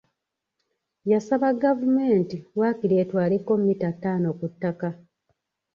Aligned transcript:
Yasaba 1.11 1.47
gavumenti 1.63 2.35
waakiri 2.59 2.95
ettwaleko 3.03 3.51
mmita 3.59 3.89
ntono 3.95 4.29
ku 4.39 4.45
ttaka. 4.51 4.89